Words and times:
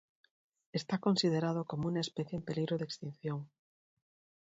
Está 0.79 0.97
considerado 0.97 1.65
como 1.69 1.87
una 1.87 1.99
especie 2.01 2.35
en 2.39 2.43
peligro 2.43 2.79
de 2.79 2.85
extinción. 2.85 3.39